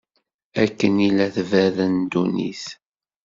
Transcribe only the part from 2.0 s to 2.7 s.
ddunit.